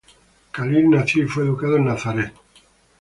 Khalil 0.51 0.89
nació 0.89 1.25
y 1.25 1.27
fue 1.27 1.43
educado 1.43 1.75
en 1.77 1.85
Nazaret. 1.85 2.33